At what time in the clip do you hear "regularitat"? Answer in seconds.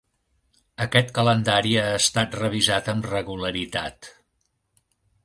3.13-4.11